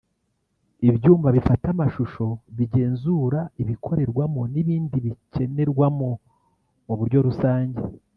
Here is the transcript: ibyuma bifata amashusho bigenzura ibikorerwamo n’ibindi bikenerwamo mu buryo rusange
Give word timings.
ibyuma 0.89 1.27
bifata 1.35 1.65
amashusho 1.75 2.25
bigenzura 2.57 3.39
ibikorerwamo 3.61 4.41
n’ibindi 4.53 4.95
bikenerwamo 5.05 6.09
mu 6.87 6.93
buryo 6.99 7.19
rusange 7.27 7.81